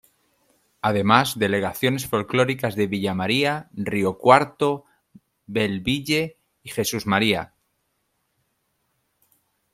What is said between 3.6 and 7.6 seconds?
Río Cuarto, Bell Ville y Jesús María.